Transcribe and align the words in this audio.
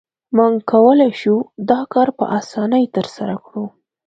موږ 0.35 0.53
کولای 0.71 1.11
شو 1.21 1.35
دا 1.69 1.79
کار 1.93 2.09
په 2.17 2.25
اسانۍ 2.39 2.85
ترسره 2.95 3.35
کړو 3.45 3.65